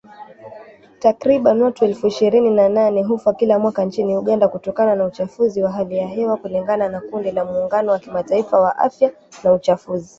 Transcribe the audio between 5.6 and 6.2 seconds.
wa hali ya